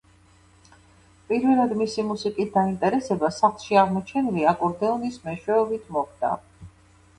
[1.27, 6.37] პირველად მისი მუსიკით დაინტერესება სახლში აღმოჩენილი აკორდეონის მეშვეობით მოხდა.